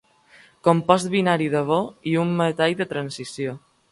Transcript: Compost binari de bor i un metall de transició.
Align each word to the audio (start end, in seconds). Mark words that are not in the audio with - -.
Compost 0.67 1.09
binari 1.15 1.51
de 1.57 1.61
bor 1.69 1.85
i 2.11 2.15
un 2.23 2.33
metall 2.41 2.75
de 2.83 2.91
transició. 2.97 3.57